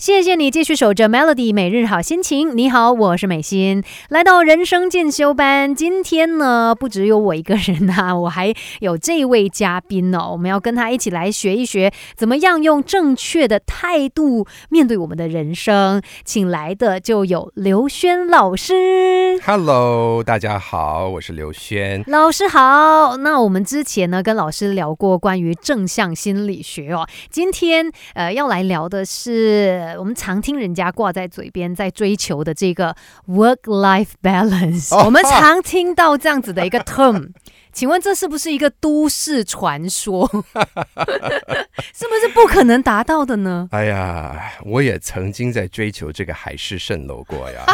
[0.00, 2.56] 谢谢你继续守着 Melody 每日好心情。
[2.56, 5.74] 你好，我是美心，来到人生进修班。
[5.74, 10.30] 今天呢，不只有我一个人呐， 我还有这位嘉宾哦。
[10.32, 16.00] 我们要跟他一起来学一学，怎么样用正确的态度面对我们的人生。
[16.24, 19.38] 请来的就有刘轩老师。
[19.44, 22.02] Hello，大家好，我是刘轩。
[22.06, 32.94] 老师好，那我们之前呢跟老师聊过关于正向心理学哦，今天呃要来聊的是我们常听人家挂在嘴边在追求的这个
[33.28, 37.30] work-life balance，、哦 我们常听到这样子的一个 term，
[37.72, 40.26] 请问这是不是一个都市传说？
[41.94, 43.68] 是不是不可能达到的呢？
[43.72, 47.64] 哎呀，我也曾经在追求这个海市蜃楼过呀。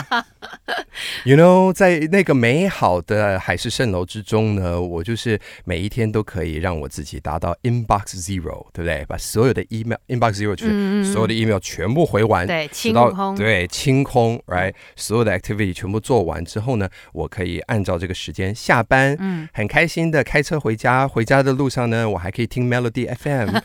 [1.24, 9.04] you know，在那个美好的海市蜃楼之中呢，我就是每一天都可以让我自己达到 inbox zero，对不对？
[9.06, 21.06] 把所有的 email inbox zero 就是嗯所有的 email 全部回完，对，清空，对清空，right，所有的 activity 全部做完之后呢，我可以按照这个时间下班，嗯，很开心的开车回家。
[21.06, 23.56] 回家的路上呢，我还可以听 Melody FM。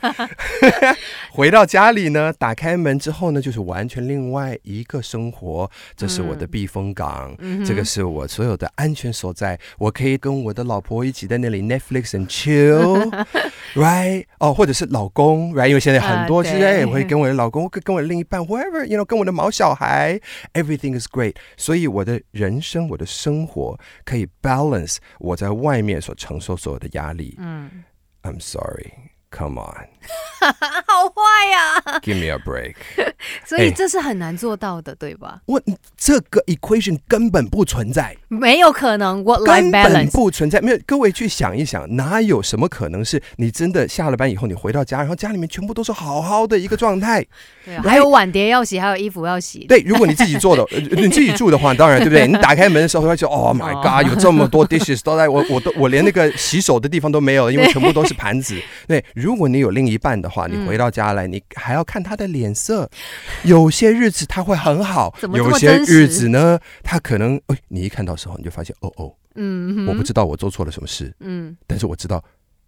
[1.31, 5.69] 回到家里呢，打开门之后呢，就是完全另外一个生活。
[5.95, 9.59] 这是我的避风港，嗯这个是我所有的安全所在。
[9.77, 14.25] 我可以跟我的老婆一起在那里 Netflix and chill，right？
[14.39, 15.67] 哦，或者是老公，right？
[15.67, 20.19] 因为现在很多啊对是哎，我会跟我的老公，跟跟我的另一半，whoever，you know，跟我的毛小孩
[20.53, 21.35] ，everything is great。
[21.57, 27.34] 所以我的人生，我的生活可以 balance 我在外面所承受所有的压力。
[27.38, 27.84] 嗯，
[28.22, 28.92] I'm sorry.
[29.28, 29.88] Come on,
[30.86, 32.76] 好坏呀、 give me a break.
[33.51, 35.41] 所以哎这是很难做到的，对吧？
[35.45, 35.61] 我
[35.97, 40.07] 这个 equation 根本不存在，没有可能 work-life 根本。
[40.07, 40.61] 不存在。
[40.61, 47.25] 没有，各位去想一想，哪有什么可能是你真的下了班以后，你回到家，然后家里面全部都是好好的一个状态？
[47.65, 49.65] 对啊，还有碗碟要洗，还有衣服要洗。
[49.67, 52.25] 对，如果你自己做的，呃 你自己住的话，当然对不对？
[52.25, 58.57] 你打开门的时候会说，Oh my 哦 God，有这么多 dishes 都在我，我都我连那个洗手的地方都没有，因为全部都是盘子。
[58.87, 62.89] 对，如果你有另一半的话，你嗯回到家来，你还要看他的脸色。
[63.43, 72.23] 有些日子它会很好，有些日子呢，它可能，哎，你一看到时候你就发现，哦哦，嗯，我不知道我做错了什么事，嗯，但是我知道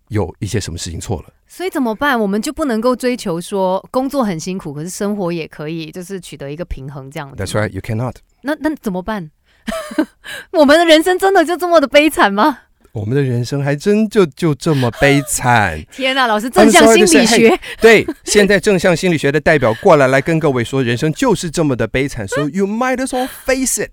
[0.10, 1.34] 有一些什么事情错了。
[1.48, 2.20] 所以怎么办？
[2.20, 7.44] 我们就不能够追求说工作很辛苦，可是生活也可以，就是取得一个平衡这样子。
[7.44, 8.16] That's right, you cannot.
[8.42, 9.32] 那那怎么办？
[10.52, 12.60] 我们的人生真的就这么的悲惨吗？
[12.94, 15.84] 我们的人生还真就就这么悲惨。
[15.92, 23.90] 天哪，老师，正向心理学，对，现在正向心理学的代表过来，来跟各位说，人生就是这么的悲惨，so you might as well face it，、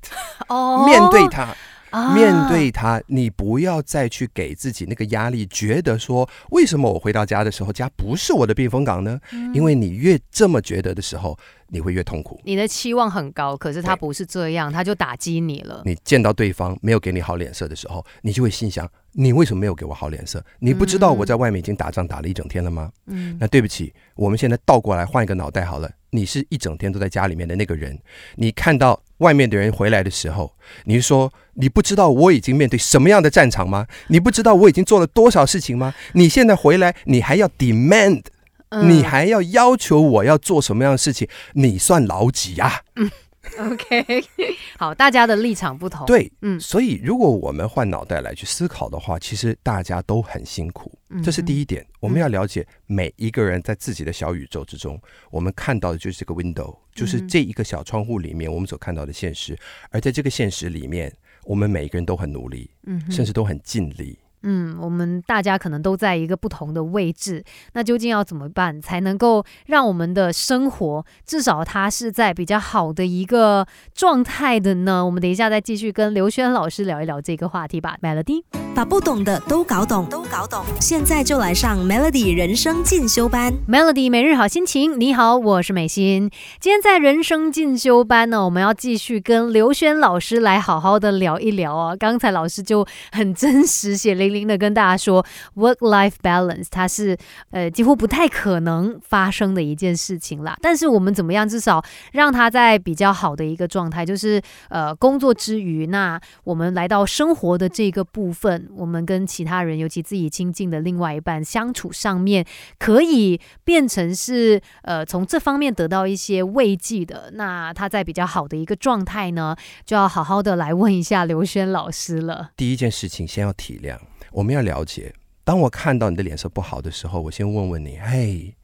[0.49, 0.85] 哦。
[0.87, 1.49] 面对它，
[1.89, 2.15] 啊。
[2.15, 9.19] 面对它，你不要再去给自己那个压力，觉得说，为什么我回到家的时候，家不是我的避风港呢？
[9.33, 9.51] 嗯。
[9.55, 11.39] 因为你越这么觉得的时候，
[11.71, 12.41] 你会越痛苦。
[12.45, 15.83] 你的期望很高，可是他不是这样，他就打击你了。
[15.85, 20.45] 你见到对方没有给你好脸色的时候，你就会心想：你为什么没有给我好脸色？
[20.59, 22.91] 你不知道我在外面已经打仗打了一整天了吗？
[23.07, 25.91] 嗯，那对不起，我们现在倒过来换一个脑袋好了。
[26.13, 27.97] 你是一整天都在家里面的那个人，
[28.35, 30.53] 你看到外面的人回来的时候，
[30.85, 33.87] 你是说你不知道我已经面对什么样的战场吗？
[34.09, 35.95] 你不知道我已经做了多少事情吗？
[36.15, 38.25] 你现在回来，你还要 demand，、
[38.71, 41.29] 嗯你还要要求我要做什么样的事情？
[41.55, 43.11] 你算老几呀啊
[43.59, 44.23] ？OK，
[44.79, 50.93] 好，大家的立场不同。，对，嗯所以如果我们换脑袋来去思考的话，其实大家都很辛苦，
[51.23, 51.61] 这是第一。
[51.61, 51.85] 一点。
[52.01, 54.99] 我们要了解每一个人在自己的小宇宙之中，
[55.31, 59.59] 我们看到的就是这个 window，就是嗯这一个小窗户里面我们所看到的现实。
[59.91, 61.13] 而在这个现实里面，
[61.45, 64.19] 我们每一个人都很努力，嗯甚至都很尽力。
[64.43, 75.05] 嗯，我们大家可能都在一个不同的位置，那究竟要怎么办才能够让我们的生活至少它是在比较好的一个状态的呢？
[75.05, 77.97] 我们等一下再继续跟刘轩老师聊一聊这个话题吧。
[78.01, 78.43] Melody，
[78.75, 80.65] 把不懂的都搞懂，都搞懂。
[80.81, 83.53] 现在就来上 Melody 人生进修班。
[83.69, 86.31] Melody 每日好心情，你好，我是美心。
[86.61, 91.97] 今天在人生进修班呢，我们要继续跟刘轩老师来好好的聊一聊啊。
[91.97, 95.25] 刚才老师就很真实、血淋淋的跟大家说
[95.57, 97.17] ，work-life balance 它是
[97.51, 100.57] 呃几乎不太可能发生的一件事情啦。
[100.63, 101.83] 但是我们怎么样，至少
[102.13, 112.45] 让它在比较好的一个状态，就是呃工作之余，那我们来到生活的这个部分，我们跟其他人，尤其自己亲近的另外一半相处上面。
[112.79, 119.55] 可以变成是呃从这方面得到一些慰藉的，那他在比较好的一个状态呢，
[119.85, 122.51] 就要好好的来问一下刘轩老师了。
[122.57, 123.99] 第一件事情，先要体谅，
[124.33, 125.15] 我们要了解。
[125.45, 128.55] 当我看到你的脸色不好的时候，我先问问你：嘿，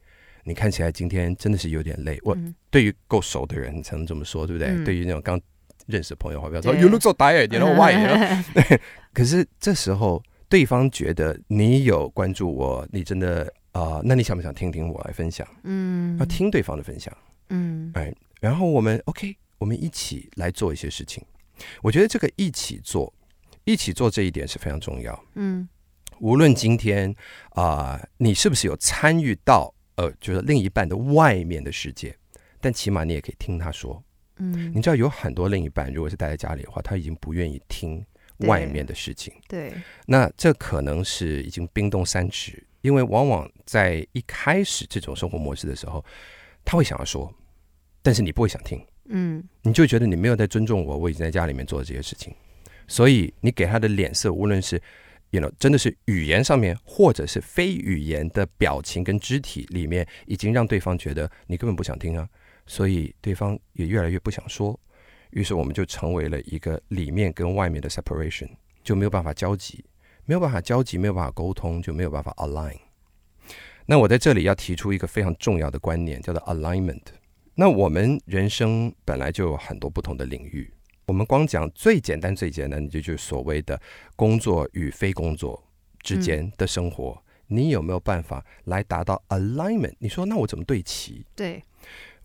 [0.43, 2.19] 你看起来今天真的是有点累。
[2.23, 4.69] 我嗯对于够熟的人才能这么说，对不对？
[4.69, 5.39] 嗯对于那种刚
[5.87, 8.79] 认识的朋友，话不要说 “You look so tired”，you know why？you know？
[9.13, 15.47] 可是这时候对方觉得你有关注我，你真的啊、呃那你想不想听听我来分享？
[15.63, 17.11] 嗯要听对方的分享，
[17.49, 21.23] 嗯哎，然后我们 OK，我们一起来做一些事情。
[21.81, 23.11] 我觉得这个一起做，
[23.63, 25.23] 一起做这一点是非常重要。
[25.35, 25.67] 嗯
[26.19, 27.13] 无论今天
[27.51, 32.15] 啊、你是不是有参与到呃，就是另一半的外面的世界，
[32.59, 34.03] 但起码你也可以听他说。
[34.37, 34.71] 嗯。
[34.75, 38.05] 你知道有很多另一半，如果是待在家里的话，他已经不愿意听
[38.39, 39.33] 外面的事情。
[39.47, 39.73] 对，
[40.05, 46.03] 那这可能是已经冰冻三尺，因为往往在一开始这种生活模式的时候，
[46.63, 47.33] 他会想要说，
[48.01, 49.43] 但是你不会想听，嗯。
[49.63, 52.33] 你就觉得你没有在尊重我，我已经在家里面做这些事情，
[52.87, 54.81] 所以你给他的脸色，无论是
[55.31, 62.29] you know 真的是语言上面，或者是非语言的表情跟肢体里面，已经让对方觉得你根本不想听啊，
[62.67, 64.79] 所以对方也越来越不想说，
[65.31, 68.49] 于是我们就成为了一个里面跟外面的 separation，
[68.83, 69.83] 就没有办法交集，
[70.25, 72.77] 没有办法交集，没有办法沟通，就没有办法 align。
[73.85, 77.01] 那我在这里要提出一个非常重要的观念，叫做 alignment。
[77.55, 80.71] 那我们人生本来就有很多不同的领域，
[81.05, 83.81] 我们光讲最简单、最简单的，就就是所谓的
[84.15, 85.63] 工作与非工作
[86.01, 87.17] 之间的生活，
[87.47, 89.95] 你有没有办法来达到 alignment？
[89.99, 91.25] 你说，那我怎么对齐？
[91.35, 91.63] 对，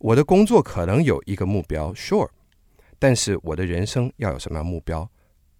[0.02, 2.28] 我的工作可能有一个目标，sure，
[2.98, 5.08] 但是我的人生要有什么样目标？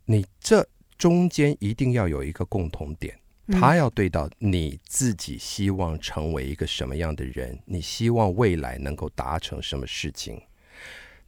[0.06, 0.66] 你这
[0.98, 3.16] 中间一定要有一个共同点。
[3.46, 10.40] 嗯他要对到你自己希望成为一个什么样的人，你希望未来能够达成什么事情，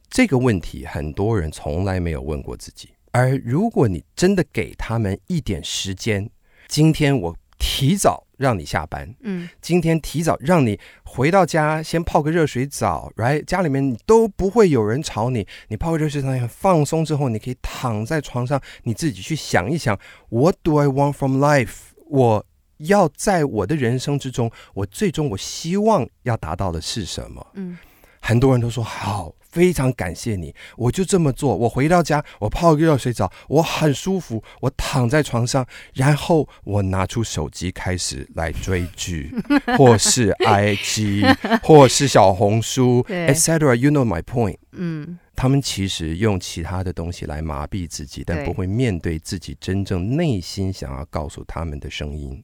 [0.09, 2.89] 这个问题很多人从来没有问过自己。
[3.11, 6.29] 而如果你真的给他们一点时间，
[6.67, 13.43] 今天我提早让你下班，嗯今天提早让你回到家，先泡个热水澡，right？
[13.45, 19.97] 家里面都不会有人吵你，你泡个热水澡，你很放松之后，你可以躺在床上，你自己去想一想
[20.29, 21.73] ，What do I want from life？
[22.07, 22.45] 我
[22.77, 27.47] 要在我的人生之中，我最终我希望要达到的是什么？
[27.53, 27.77] 嗯
[28.27, 31.55] 很多人都说好，非常感谢你，我就这么做。
[31.55, 35.63] 我回到家，我泡个热水澡，我很舒服，我躺在床上，
[35.93, 39.31] 然后我拿出手机开始来追剧，
[39.77, 43.75] 或是 IG， 或是小红书，etc.
[43.75, 44.57] You know my point。
[44.71, 52.43] 嗯他们其实用其他的东西来麻痹自己，但不会面对自己真正内心想要告诉他们的声音。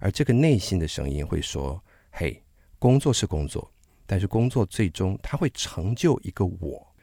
[0.00, 1.82] 而这个内心的声音会说
[2.12, 2.42] ：“嘿，
[2.78, 3.70] 工作是工作，
[4.06, 6.94] 但是工作最终它会成就一个我。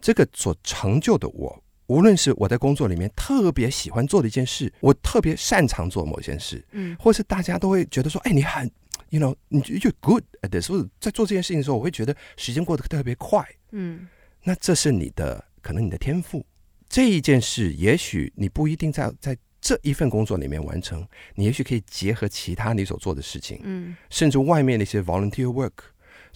[0.00, 8.70] 这个所成就的我，无论是我在工作里面特别喜欢做的一件事，我特别擅长做某件事，嗯或是大家都会觉得说：哎，你很
[9.08, 14.06] ，you know，你 you good at this，或者在做这件事情的时候，我会觉得时间过得特别快。”嗯
[14.42, 16.44] 那这是你的可能你的天赋。
[16.88, 21.04] 这一件事，也许你不一定在在这一份工作里面完成，
[21.34, 25.72] 你也许可以结合其他你所做的事情，嗯甚至外面的一些 volunteer work，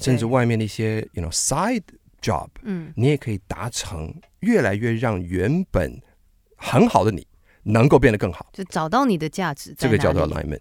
[0.00, 1.82] 甚至外面的一些 you know side
[2.22, 6.00] job，嗯你也可以达成越来越让原本
[6.56, 7.26] 很好的你
[7.62, 8.46] 能够变得更好。
[8.52, 10.60] 就找到你的价值这个叫做 alignment。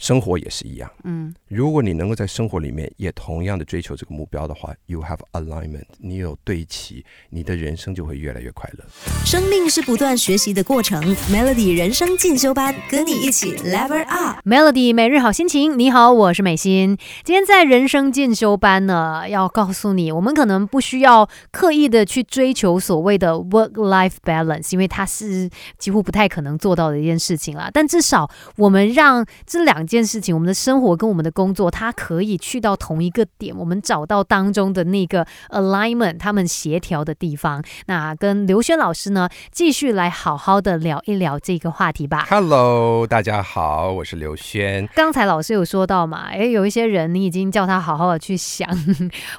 [0.00, 8.84] 生活也是一样，嗯如果你能够在生活里面也同样的追求这个目标的话，you have alignment，你有对齐，你的人生就会越来越快乐。
[9.26, 14.38] 生命是不断学习的过程，Melody 人生进修班，跟你一起 Level Up。
[14.46, 16.96] Melody 每日好心情，你好，我是美心。
[17.22, 27.70] 今天在人生进修班呢，要告诉你，我们可能不需要刻意的去追求所谓的 work-life balance，因为它是几乎不太可能做到的一件事情啦。
[27.70, 37.62] 但至少我们让这两件事情，我们的生活跟我们的工作，它可以去到同一个点，我们找到当中的那个 alignment，他们协调的地方。
[37.86, 42.26] 那跟刘轩老师呢，继续来好好的聊一聊这个话题吧。
[42.30, 44.88] Hello，大家好，我是刘轩。
[44.94, 48.68] 刚才老师有说到嘛，诶，有一些人你已经叫他好好的去想，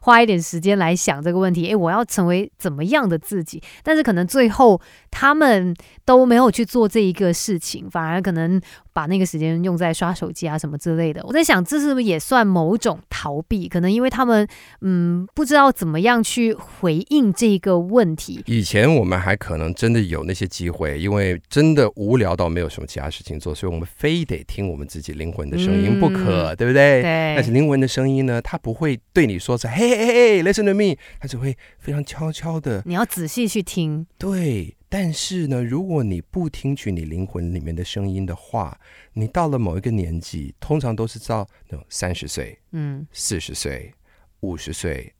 [0.01, 3.63] 花一点时间来想这个问题，诶，我要成为怎么样的自己？
[3.84, 8.60] 但是可能最后他们都没有去做这一个事情，反而可能
[8.93, 11.21] 把那个时间用在刷手机啊什么之类的。
[11.25, 13.67] 我在想，这是不是也算某种逃避？
[13.67, 14.48] 可能因为他们
[14.81, 18.43] 嗯不知道怎么样去回应这个问题。
[18.45, 27.01] 以前我们还可能真的有那些机会，因为真的无聊到没有什么其他事情做，所以我们非得听我们自己灵魂的声音不可，对不对？
[27.01, 38.77] 对但是灵魂的声音呢，它不会对你说是嘿嘿嘿，listen to me，它只会非常悄悄的你要仔细去听，对但是呢，如果你不听取你灵魂里面的声音的话，
[39.13, 43.93] 你到了某一个年纪，通常都是到那种三十岁、嗯四十岁、
[44.41, 45.13] 五十岁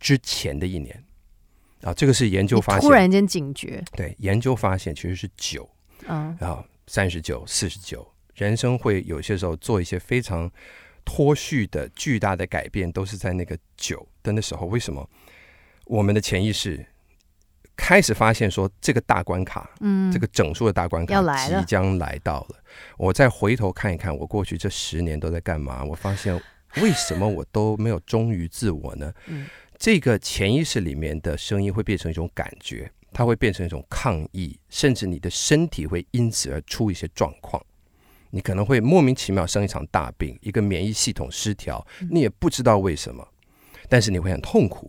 [0.00, 1.04] 之前的一年
[1.82, 2.82] 啊，这个是研究发现。
[2.82, 5.70] 突然间警觉，对，研究发现其实是九
[6.08, 10.50] 嗯啊，三十九、四十九，人生会有些时候做一些非常
[11.04, 14.66] 脱序的巨大的改变，都是在那个九的那时候。
[14.66, 15.08] 为什么？
[15.86, 16.84] 我们的潜意识
[17.82, 22.56] 开始发现说，这个大关卡，嗯，这个整数的大关卡即将来到了。
[22.96, 25.82] 我再回头看一看，我过去这十年都在干嘛？
[25.82, 26.40] 我发现
[26.76, 29.12] 为什么我都没有忠于自我呢？
[29.26, 37.60] 嗯这个潜意识里面的声音会变成一种感觉，它会变成一种抗议，甚至你的身体会因此而出一些状况。
[38.30, 43.26] 你可能会莫名其妙生一场大病，一个免疫系统失调，你也不知道为什么，
[43.88, 44.88] 但是你会很痛苦。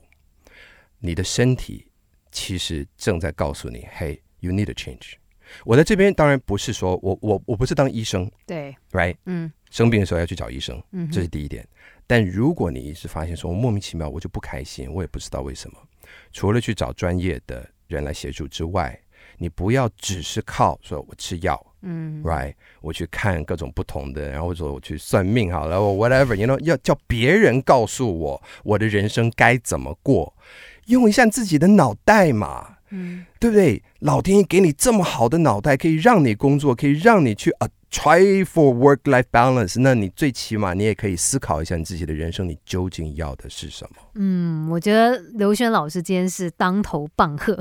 [0.99, 1.87] 你的身体
[2.33, 5.13] 其实正在告诉你：“Hey, you need a change。”
[5.63, 9.15] 我在这边当然不是说我我我不是当医生对，，right？
[9.25, 11.67] 嗯生病的时候要去找医生，嗯，这是第一点。
[12.07, 15.77] 但如果你一直发现说我莫名其妙我就不开心，我也不知道为什么，
[16.31, 18.99] 除了去找专业的人来协助之外，
[19.37, 22.53] 你不要只是靠说我吃药嗯，right？
[22.81, 30.33] 我去看各种不同的，然后说我去算命好了，我 whatever，you know，要叫别人告诉我我的人生该怎么过，
[30.87, 32.67] 用一下自己的脑袋嘛。
[32.95, 33.81] 嗯对不对？
[33.99, 39.81] 老天爷给你这么好的脑袋，可以让你工作，可以让你去啊 try for work life balance。
[39.81, 43.97] 那你最起码你也可以思考一下你自己的人生，你究竟要的是什么？
[44.13, 47.57] 嗯，我觉得刘轩老师今天是当头棒喝，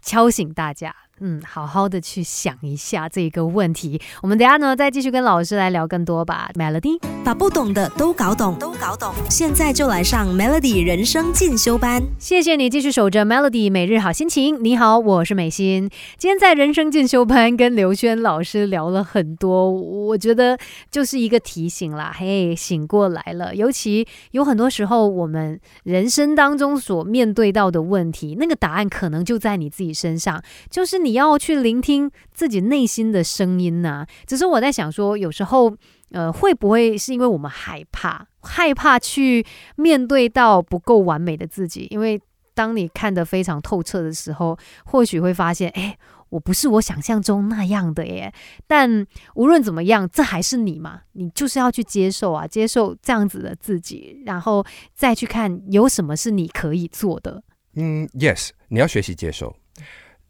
[0.00, 0.94] 敲醒大家。
[1.20, 4.00] 嗯，好好的去想一下这个问题。
[4.22, 6.50] 我们等下呢再继续跟老师来聊更多吧。
[6.54, 9.12] Melody，把不懂的都搞懂，都搞懂。
[9.28, 12.02] 现在就来上 Melody 人生进修班。
[12.18, 14.62] 谢谢你继续守着 Melody 每日好心情。
[14.64, 15.90] 你好，我是美心。
[16.16, 20.58] 今天在人生进修班跟刘轩老师聊了很多，我觉得
[20.90, 23.54] 就是一个提醒啦，嘿，醒过来了。
[23.54, 35.76] 尤其有很多时候，我们人生当中所面对到的问题，那个答案可能就在你自己身上，就是你你要去聆听自己内心的声音呐、只是我在想说，有时候。
[36.12, 41.86] 呃，会不会是因为我们害怕，害怕去面对到不够完美的自己？
[41.88, 42.20] 因为
[42.52, 45.96] 当你看得非常透彻的时候，或许会发现，哎，
[46.30, 48.34] 我不是我想象中那样的耶。
[48.66, 57.40] 但无论怎么样，这还是你嘛，你就是要去接受啊，接受这样子的自己，然后再去看有什么是你可以做的。
[57.76, 59.54] 嗯，yes，你要学习接受，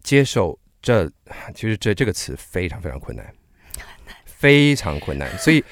[0.02, 1.10] 接受这
[1.54, 3.34] 其实这这个词非常非常困难，
[4.24, 5.30] 非常困难。
[5.38, 5.62] 所以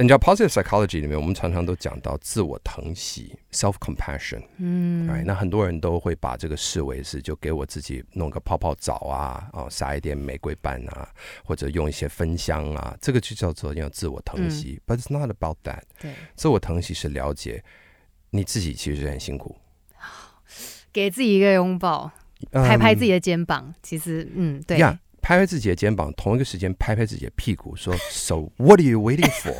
[0.00, 4.40] 你知道，positive psychology 里面，我们常常都讲到自我疼惜 （self compassion）。
[4.58, 5.24] 嗯 right？
[5.24, 11.08] 那很多人都会把这个视为是就给我自己弄个泡泡澡啊，哦，撒一点玫瑰瓣啊，
[11.44, 14.80] 或者用一些芬香啊，这个就叫做要自我疼惜。
[14.86, 15.82] But it's not about that。
[16.00, 17.64] 对，自我疼惜是了解
[18.30, 19.56] 你自己其实很辛苦，
[20.92, 22.12] 给自己一个拥抱，
[22.52, 23.74] 拍拍自己的肩膀。
[23.82, 24.78] 其实，嗯，对。
[24.78, 29.54] 呀拍拍自己的肩膀，同一个时间拍拍自己的屁股，说 So what are you waiting for?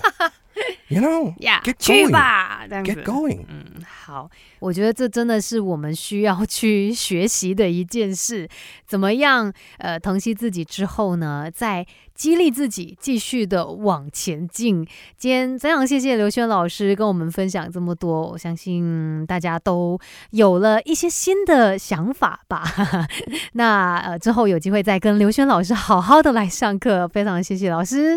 [0.88, 3.02] You know, 呀 get 去吧，这样子 get。
[3.04, 3.44] going.
[3.48, 8.48] 嗯，好，我觉得这真的是我们需要去学习的一件事。
[8.86, 14.82] 怎么样，呃，疼惜自己之后呢，再激励自己继续的往前进。
[15.18, 19.98] 今天非常谢谢刘轩老师跟我们分享这么多，我相信大家都
[20.30, 22.64] 有了一些新的想法吧。
[23.52, 27.06] 那呃，之后有机会再跟刘轩老师好好的来上课。
[27.06, 28.16] 非常谢谢老师。